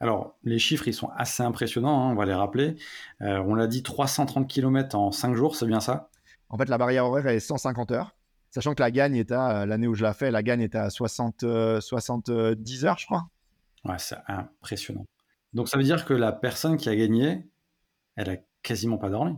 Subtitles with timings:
[0.00, 2.76] Alors, les chiffres, ils sont assez impressionnants, hein, on va les rappeler.
[3.22, 6.10] Euh, on l'a dit, 330 km en 5 jours, c'est bien ça?
[6.48, 8.14] En fait, la barrière horaire est 150 heures,
[8.50, 10.74] sachant que la gagne est à, euh, l'année où je l'ai fait, la gagne est
[10.74, 11.44] à 60,
[11.80, 13.26] 70 heures, je crois.
[13.84, 15.06] Ouais, c'est impressionnant.
[15.54, 17.46] Donc, ça veut dire que la personne qui a gagné,
[18.16, 19.36] elle a quasiment pas dormi?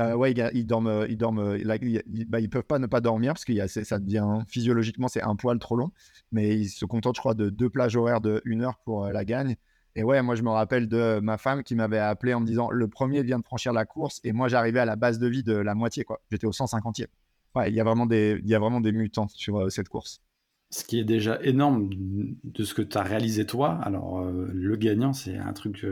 [0.00, 3.44] Euh, ouais, ils, dorment, ils dorment, ils, bah, ils, peuvent pas ne pas dormir parce
[3.44, 5.90] que ça devient physiologiquement c'est un poil trop long,
[6.32, 9.12] mais ils se contentent, je crois, de deux plages horaires de une heure pour euh,
[9.12, 9.56] la gagne.
[9.96, 12.70] Et ouais, moi je me rappelle de ma femme qui m'avait appelé en me disant
[12.70, 15.42] le premier vient de franchir la course et moi j'arrivais à la base de vie
[15.42, 16.20] de la moitié quoi.
[16.30, 17.06] J'étais au 150e.
[17.56, 19.88] Ouais, il y a vraiment des, il y a vraiment des mutants sur euh, cette
[19.88, 20.22] course.
[20.70, 21.90] Ce qui est déjà énorme
[22.44, 23.80] de ce que tu as réalisé toi.
[23.82, 25.84] Alors le gagnant, c'est un truc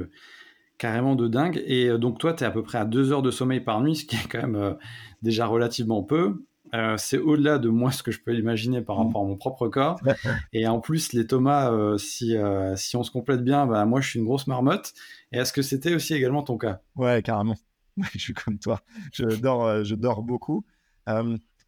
[0.79, 1.63] carrément de dingue.
[1.67, 3.81] Et euh, donc toi, tu es à peu près à deux heures de sommeil par
[3.83, 4.75] nuit, ce qui est quand même euh,
[5.23, 6.45] déjà relativement peu.
[6.75, 9.69] Euh, c'est au-delà de moi ce que je peux imaginer par rapport à mon propre
[9.69, 10.01] corps.
[10.53, 12.37] Et en plus, les Thomas, si,
[12.77, 14.93] si on se complète bien, bah, moi je suis une grosse marmotte.
[15.33, 16.81] Et est-ce que c'était aussi également ton cas?
[16.97, 17.57] Ouais, carrément.
[18.13, 18.81] je suis comme toi.
[19.13, 20.67] Je dors, je dors beaucoup.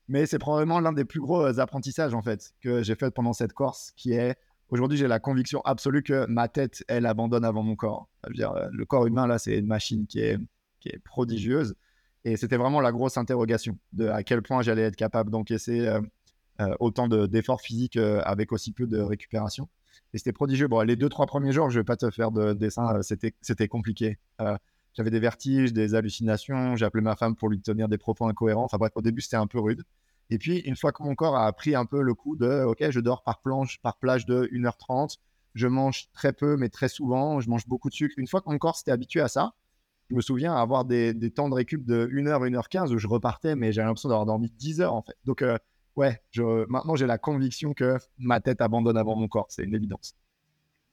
[0.07, 3.55] mais c'est probablement l'un des plus gros apprentissages en fait que j'ai fait pendant cette
[3.55, 4.37] course, qui est
[4.71, 8.09] Aujourd'hui, j'ai la conviction absolue que ma tête, elle abandonne avant mon corps.
[8.31, 10.39] dire, euh, le corps humain, là, c'est une machine qui est,
[10.79, 11.75] qui est prodigieuse.
[12.25, 16.01] Et c'était vraiment la grosse interrogation de à quel point j'allais être capable d'encaisser euh,
[16.61, 19.69] euh, autant d'efforts physiques avec aussi peu de récupération.
[20.13, 20.69] Et c'était prodigieux.
[20.69, 23.69] Bon, les deux, trois premiers jours, je ne vais pas te faire de dessin, c'était
[23.69, 24.19] compliqué.
[24.95, 26.77] J'avais des vertiges, des hallucinations.
[26.77, 28.65] J'ai appelé ma femme pour lui tenir des propos incohérents.
[28.65, 29.83] Enfin bref, au début, c'était un peu rude.
[30.31, 32.89] Et puis, une fois que mon corps a pris un peu le coup de OK,
[32.89, 35.17] je dors par, planche, par plage de 1h30,
[35.55, 38.15] je mange très peu, mais très souvent, je mange beaucoup de sucre.
[38.17, 39.55] Une fois que mon corps s'était habitué à ça,
[40.09, 43.73] je me souviens avoir des, temps de récup de 1h, 1h15 où je repartais, mais
[43.73, 45.17] j'avais l'impression d'avoir dormi 10 heures en fait.
[45.25, 45.59] Donc, euh,
[45.97, 49.75] ouais, je, maintenant j'ai la conviction que ma tête abandonne avant mon corps, c'est une
[49.75, 50.17] évidence.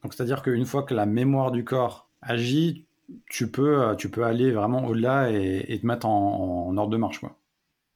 [0.03, 2.88] Donc, c'est-à-dire qu'une fois que la mémoire du corps agit,
[3.29, 6.97] tu peux, euh, tu peux aller vraiment au-delà et, te mettre en, en ordre de
[6.97, 7.19] marche.
[7.19, 7.38] Quoi.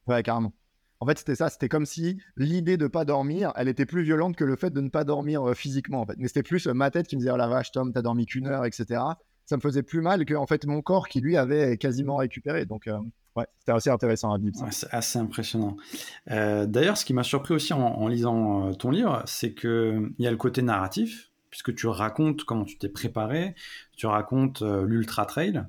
[0.06, 0.52] Ouais, carrément.
[1.02, 1.48] En fait, c'était ça.
[1.48, 4.80] C'était comme si l'idée de pas dormir, elle était plus violente que le fait de
[4.80, 6.02] ne pas dormir euh, physiquement.
[6.02, 6.14] En fait.
[6.16, 8.24] Mais c'était plus euh, ma tête qui me disait Oh la vache, Tom, t'as dormi
[8.24, 9.00] qu'une heure, etc.
[9.44, 12.66] Ça me faisait plus mal que en fait mon corps qui lui avait quasiment récupéré.
[12.66, 12.96] Donc, euh,
[13.34, 14.54] ouais, c'était assez intéressant à vivre.
[14.70, 15.76] c'est assez impressionnant.
[16.28, 20.36] D'ailleurs, ce qui m'a surpris aussi en, lisant ton livre, c'est qu'il y a le
[20.36, 23.56] côté narratif, puisque tu racontes comment tu t'es préparé,
[23.96, 25.64] tu racontes l'ultra trail.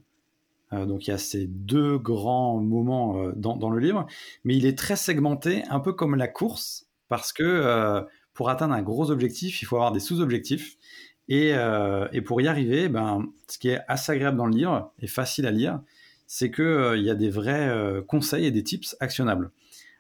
[0.73, 4.07] Euh, donc il y a ces deux grands moments euh, dans, le livre,
[4.43, 8.01] mais il est très segmenté, un peu comme la course, parce que euh,
[8.33, 10.77] pour atteindre un gros objectif, il faut avoir des sous-objectifs.
[11.29, 11.53] Et,
[12.25, 15.51] pour y arriver, ben, ce qui est assez agréable dans le livre et facile à
[15.51, 15.79] lire,
[16.27, 19.51] c'est qu'il y a des vrais conseils et des tips actionnables.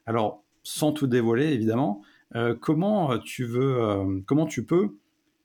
[0.05, 2.01] Alors, sans tout dévoiler, évidemment,
[2.59, 4.97] comment, tu veux, comment tu peux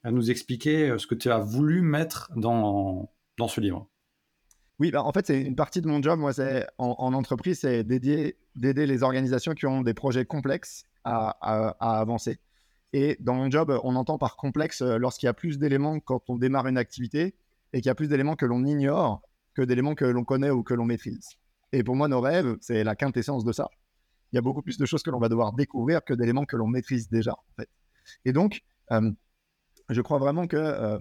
[0.04, 3.08] nous expliquer ce que tu as voulu mettre dans
[3.46, 3.88] ce livre?
[4.78, 7.82] Oui, bah, en fait, c'est une partie de mon job, moi, c'est en, entreprise, c'est
[7.84, 11.30] d'aider les organisations qui ont des projets complexes à,
[11.80, 12.38] avancer.
[12.92, 16.22] Et dans mon job, on entend par complexe euh, lorsqu'il y a plus d'éléments quand
[16.28, 17.34] on démarre une activité
[17.74, 19.20] et qu'il y a plus d'éléments que l'on ignore
[19.54, 21.28] que d'éléments que l'on connaît ou que l'on maîtrise.
[21.72, 23.68] Et pour moi, nos rêves, c'est la quintessence de ça.
[24.32, 26.56] Il y a beaucoup plus de choses que l'on va devoir découvrir que d'éléments que
[26.56, 27.36] l'on maîtrise déjà.
[28.24, 28.62] Et donc,
[28.92, 29.10] euh,
[29.90, 30.98] je crois vraiment que euh,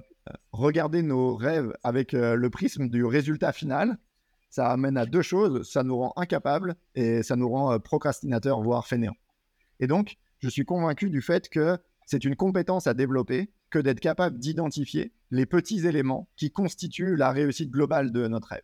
[0.52, 3.98] regarder nos rêves avec euh, le prisme du résultat final,
[4.50, 5.70] ça amène à deux choses.
[5.70, 9.18] Ça nous rend incapables et ça nous rend euh, procrastinateurs, voire fainéants.
[9.80, 14.00] Et donc, je suis convaincu du fait que c'est une compétence à développer que d'être
[14.00, 18.64] capable d'identifier les petits éléments qui constituent la réussite globale de notre rêve.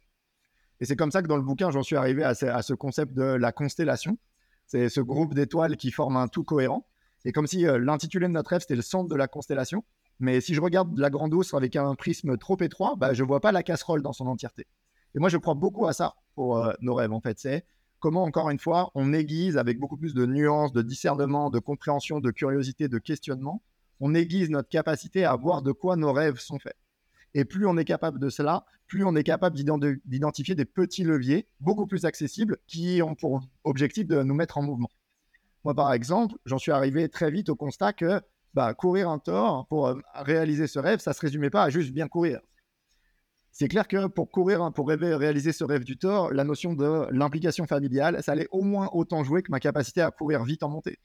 [0.80, 3.24] Et c'est comme ça que dans le bouquin, j'en suis arrivé à ce, concept de
[3.24, 4.18] la constellation.
[4.66, 6.88] C'est ce groupe d'étoiles qui forment un tout cohérent.
[7.26, 9.84] Et comme si euh, l'intitulé de notre rêve, c'était le centre de la constellation.
[10.20, 13.28] Mais si je regarde la grande ours avec un prisme trop étroit, bah, je ne
[13.28, 14.68] vois pas la casserole dans son entièreté.
[15.16, 17.40] Et moi, je crois beaucoup à ça pour euh, nos rêves, en fait.
[17.40, 17.66] C'est
[18.00, 22.20] comment, encore une fois, on aiguise avec beaucoup plus de nuances, de discernement, de compréhension,
[22.20, 23.62] de curiosité, de questionnement.
[24.00, 26.78] On aiguise notre capacité à voir de quoi nos rêves sont faits.
[27.36, 29.56] Et plus on est capable de cela, plus on est capable
[30.06, 34.62] d'identifier des petits leviers beaucoup plus accessibles qui ont pour objectif de nous mettre en
[34.62, 34.90] mouvement.
[35.64, 38.22] Moi, par exemple, j'en suis arrivé très vite au constat que
[38.54, 41.70] bah, courir un tort pour euh, réaliser ce rêve, ça ne se résumait pas à
[41.70, 42.40] juste bien courir.
[43.52, 47.08] C'est clair que pour courir, pour rêver, réaliser ce rêve du tort, la notion de
[47.12, 50.70] l'implication familiale, ça allait au moins autant jouer que ma capacité à courir vite en
[50.70, 50.98] montée.